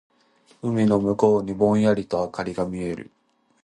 [0.63, 3.11] 海の向こうにぼんやりと灯りが見える。